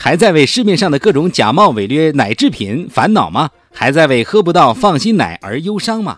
[0.00, 3.50] 还在为市面上的各种假冒伪劣奶制品烦恼吗？
[3.74, 6.16] 还在为喝不到放心奶而忧伤吗？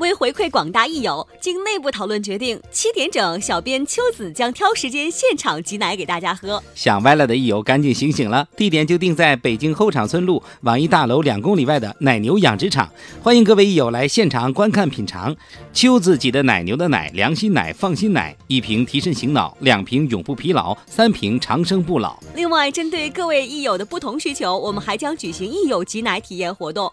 [0.00, 6.60] 为回馈广大益友，经内部讨论决定，七点整，小编秋子将挑时间现场挤奶给大家喝。
[6.74, 12.90] 想歪了的益友赶紧醒醒了，地点就定在北京后场村路网易大楼两公里外的奶牛养殖场，
[13.22, 15.36] 欢迎各位益友来现场观看品尝。
[15.74, 22.18] 秋子挤的奶牛的奶，良心奶，放心奶，一瓶提神醒脑，两瓶永不疲劳，三瓶长生不老。
[22.34, 26.90] 另外，针对各位益友的不同需求，我们还将举行益友挤奶体验活动。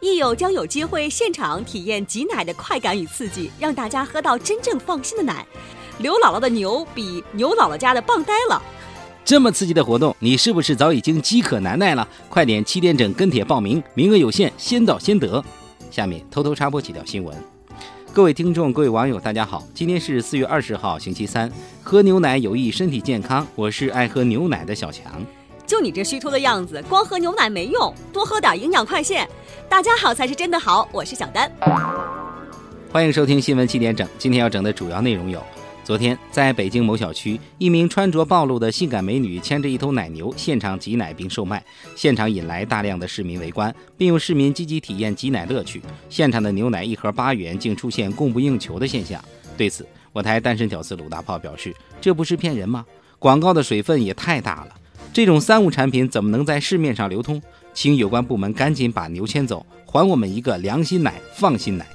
[0.00, 5.46] 益友将有机会现场体验挤奶的快感与刺激，让大家喝到真正放心的奶。
[5.98, 8.62] 刘姥姥的牛比牛姥姥家的棒呆了。
[9.26, 12.08] 这么刺激的活动，你是不是早已经饥渴难耐了？
[12.30, 15.44] 快点七点整跟帖报名，名额有限，先到先得。
[15.90, 17.36] 下面偷偷插播几条新闻。
[18.10, 21.52] 各位听众、各位网友，大家好，今天是四月二十号，星期三。
[21.82, 25.22] 喝牛奶有益身体健康，我是爱喝牛奶的小强。
[25.66, 29.28] 就你这虚脱的样子，光喝牛奶没用，多喝点营养快线。
[29.70, 31.48] 大家好才是真的好，我是小丹。
[32.90, 34.06] 欢迎收听新闻七点整。
[34.18, 35.40] 今天要整的主要内容有：
[35.84, 45.80] 昨天在北京某小区，一名穿着暴露的性感美女牵着一头奶牛现场挤奶并售卖，现场引来大量的市民围观，并有市民积极体验挤奶乐趣。
[46.08, 49.24] 现场的牛奶一盒八元，竟出现供不应求的现象。
[49.56, 52.84] 对此，我台单身屌丝鲁大炮表示：“这不是骗人吗？
[53.20, 54.74] 广告的水分也太大了。”
[55.12, 57.40] 这种三无产品怎么能在市面上流通？
[57.72, 61.86] 请有关部门赶紧把牛牵走，还我们一个良心奶、放心奶。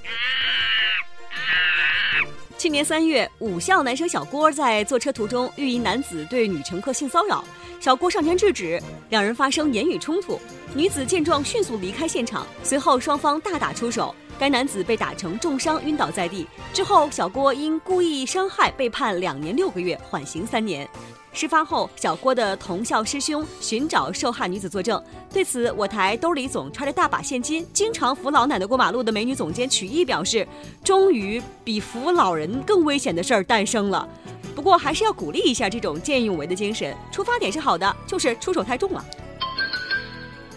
[2.58, 7.44] 去年三月，武校男生小郭在坐车途中遇一男子对女乘客性骚扰，
[7.80, 10.40] 小郭上前制止，两人发生言语冲突。
[10.74, 16.48] 女子见状迅速离开现场，随后双方大打出手，该男子被打成重伤，晕倒在地。
[16.74, 20.90] 之后，小郭因故意伤害被判两年六个月，缓刑三年。
[21.36, 25.00] 事发后，小郭的同校师兄寻找受害女子作证。
[25.34, 30.48] 对此，我台兜里总揣着大把现金、经常扶老奶奶过马路的美女总监曲艺表示
[30.82, 34.08] ：“终于比扶老人更危险的事儿诞生了。”
[34.56, 36.96] 不过，还是要鼓励一下这种见义勇为的精神。
[37.12, 39.06] 出发点是好的，就是出手太重了。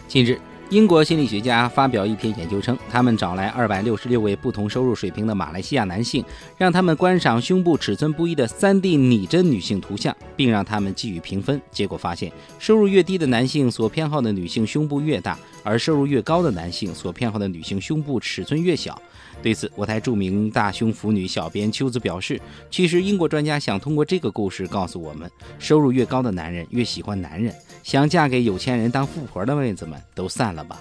[0.06, 0.40] 近日。
[0.70, 6.22] 英国心理学家发表一篇研究称，他们找来二百六十六位不同收入水平的马来西亚男性，
[6.58, 11.60] 让他们观赏胸部尺寸不一的 3D 拟真女性图像，并让他们给予评分。
[11.72, 19.00] 结果发现，收入越低的男性所偏好的女性胸部越大，而收入越高的男性所偏好的女性胸部尺寸越小。
[19.42, 22.40] 对此，我台著名大胸腐女小编秋子表示
[22.70, 25.28] ：“其实英国专家想通过这个故事告诉我们，
[25.58, 30.80] 收入越高的男人越喜欢男人。”想嫁给有钱人当富婆的妹子们都散了吧。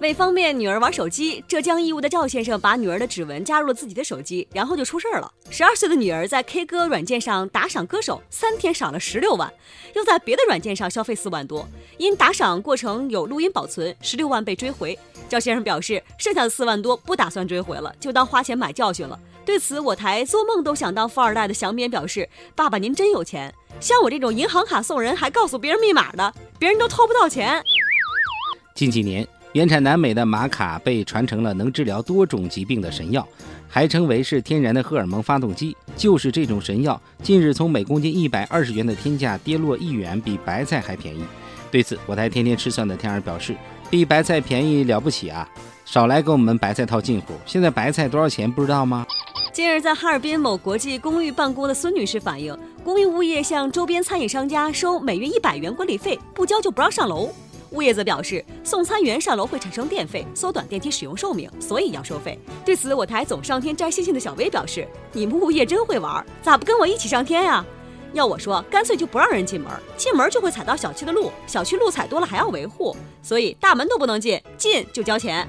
[0.00, 5.30] 为方便女儿玩手机，浙江义乌的赵先生把女儿的指纹加入了自己的手机，然后就出事儿了。
[5.50, 9.52] 十二岁的女儿在 K 歌软件上打赏歌手，三天赏了十六万，
[9.94, 11.68] 又在别的软件上消费四万多，
[11.98, 14.98] 因打赏过程有录音保存，十六万被追回。
[15.28, 19.20] 赵先生表示，剩下的四万多不打算追回了，就当花钱买教训了。
[19.44, 27.62] 对此，我台做梦都想当富二代的祥边表示：“爸爸您真有钱。”像我这种银行卡送人还告诉别人密码的，别人都偷不到钱。
[28.74, 33.26] 近几年，原产南美的玛卡被传成了能治疗多种疾病的神药，
[33.68, 35.76] 还称为是天然的荷尔蒙发动机。
[35.96, 41.24] 就是这种神药，近日从每公斤一百二十元的天价跌落一元，比白菜还便宜。
[41.68, 43.56] 对此，我台天天吃蒜的天儿表示：
[43.90, 45.48] 比白菜便宜了不起啊！
[45.84, 47.34] 少来给我们白菜套近乎。
[47.44, 49.04] 现在白菜多少钱不知道吗？
[49.52, 57.30] 近日，在哈尔滨某国际公寓办公的孙女士反映，公寓物业向周边餐饮商家收每月一百元管理费，不交就不让上楼。
[57.72, 62.38] 物业则表示，送餐员上楼会产生电费，缩短电梯使用寿命，所以要收费。
[62.64, 67.64] 对此，我台总上天摘星星的小薇表示：“你们物业真会玩，咋不跟我一起上天呀？
[68.12, 75.48] 要我说，干脆就不让人进门，进门就会踩到小区的路，小区路踩多了还要维护，所以大门都不能进，进就交钱。”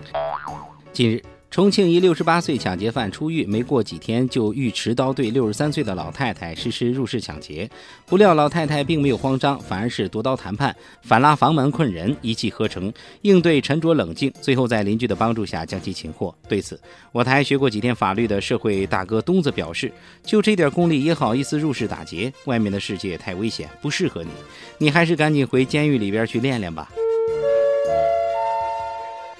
[0.93, 1.40] 近日。
[1.51, 7.69] 重庆一六十八岁抢劫犯出狱没过几天，就欲持刀对六十三岁的老太太实施入室抢劫。
[8.05, 12.91] 不料老太太并没有慌张，反而是夺刀谈判，反拉房门困人，一气呵成，
[13.23, 16.33] 应对沉着冷静，最后在邻居的帮助下将其擒获。
[16.47, 16.79] 对此，
[17.11, 19.91] 我台学过几天法律的社会大哥东子表示
[20.23, 22.31] ：“就这点功力也好意思入室打劫？
[22.45, 24.29] 外面的世界太危险，不适合你，
[24.77, 26.89] 你还是赶紧回监狱里边去练练吧。”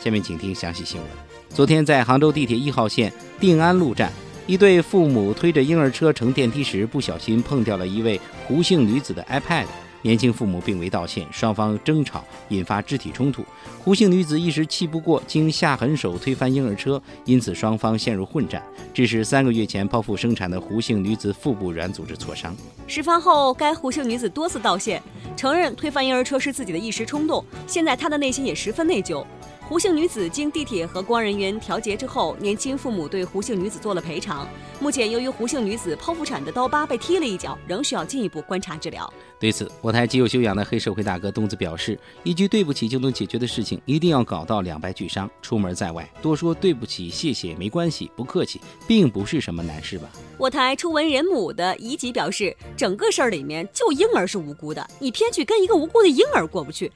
[0.03, 1.07] 下面请听详细新闻。
[1.49, 4.11] 昨天，在杭州地铁一号线定安路站，
[4.47, 9.65] 一对父母推着婴儿车乘电梯时，不小心碰掉了一位胡姓女子的 iPad。
[10.03, 13.45] 年轻父母并未道歉，双方争吵引发肢体冲突。
[13.77, 18.63] 胡姓女子一时气不过，经下狠手推翻婴儿车，因此双方陷入混战，
[18.95, 22.57] 致使三个月前剖腹生产的胡姓女子腹部软组织挫伤。
[22.87, 24.99] 事发后，该胡姓女子多次道歉，
[25.37, 27.45] 承认推翻婴儿车是自己的一时冲动。
[27.67, 29.23] 现在她的内心也十分内疚。
[29.71, 34.45] 胡姓女子经地铁和公安人员调解之后，年轻父母对胡姓女子做了赔偿。
[34.81, 39.09] 目前，由于胡姓女子剖腹产的刀疤被踢了一脚，仍需要进一步观察治疗。
[39.39, 45.31] 对此，我台极有修养的黑社会大哥东子表示：“一句对不起就能解决的事情，一定要搞到两败俱伤。
[45.41, 56.91] 出门在外，多说对不起、谢谢没关系，不客气，并不是什么难事吧？”我台初闻人母的怡吉表示：“整个事儿里面就婴儿是无辜的，你偏去跟一个无辜的婴儿过不去。”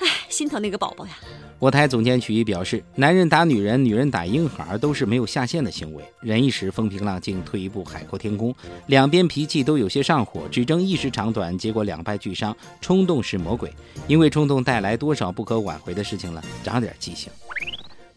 [0.00, 1.12] 唉，心疼那个宝宝呀！
[1.64, 6.04] 我台总监曲艺表示，男人打女人，女人打婴孩，都是没有下限的行为。
[6.20, 8.54] 忍一时风平浪静，退一步海阔天空。
[8.88, 12.54] 两边脾气都有些上火，只争一时长短，结果两败俱伤。
[12.82, 13.72] 冲动是魔鬼，
[14.06, 16.44] 因为冲动带来多少不可挽回的事情了。
[16.62, 17.32] 长点记性。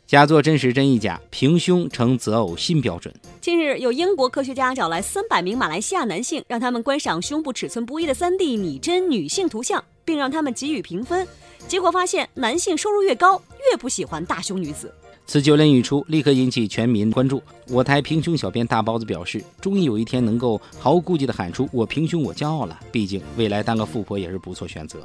[0.06, 3.16] 假作真实真亦假，平胸成择偶新标准。
[3.40, 11.28] 近日，有英国科学家找来三百名马来西亚男性，让他们观赏胸部尺寸不一的 3D 拟真女性图像，并让他们给予评分。
[11.68, 13.40] 结果发现，男性收入越高，
[13.70, 14.92] 越不喜欢大胸女子。
[15.26, 17.44] 此九连一出，立刻引起全民关注。
[17.68, 22.80] 我台平胸小编大包子表示，终于有一天能够毫无顾忌的喊出“我平胸，我骄傲”了。
[22.90, 25.00] 毕竟未来当个富婆也是不错选择。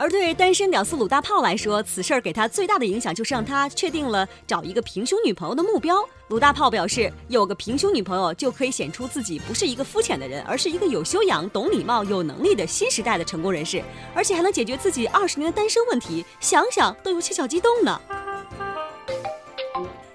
[0.00, 6.02] 而对单身屌丝鲁大炮来说，此事儿给他最大的影响就是让他确定了找一个平胸女朋友的目标。
[6.28, 18.00] 鲁大炮表示，有个平胸女朋友就可以显出自己不是一个肤浅的人，而是一个有修养、懂礼貌、有能力的新时代的成功人士，而且还能解决自己二十年的单身问题，想想都有些小激动呢。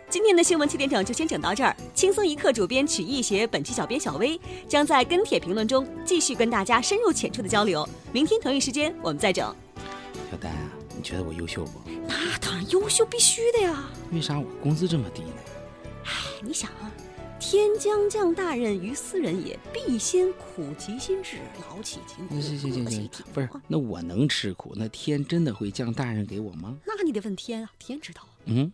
[0.10, 7.88] 今天的新闻七点整就先整到这儿，轻松一刻主编曲艺写，本期小编小薇将在跟帖评论中继续跟大家深入浅出的交流。
[8.12, 9.56] 明天同一时间我们再整。
[10.36, 11.80] 小丹啊，你觉得我优秀不？
[12.10, 13.90] 那当然优秀，必须的呀。
[14.12, 15.32] 为啥我工资这么低呢？
[16.04, 16.12] 哎，
[16.42, 16.92] 你想啊，
[17.40, 21.38] 天将降大任于斯人也，必先苦其心志，
[21.70, 22.42] 劳其筋骨。
[22.42, 26.76] 行行行行，不是，那我能吃苦，那天真的会降大任给我吗？
[26.86, 28.22] 那你得问天啊，天知道。
[28.44, 28.70] 嗯。